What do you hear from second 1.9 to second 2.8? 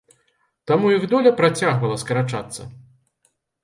скарачацца.